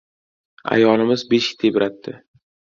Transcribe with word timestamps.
Ayolimiz 0.75 1.25
beshik 1.35 1.61
tebratdi. 1.65 2.17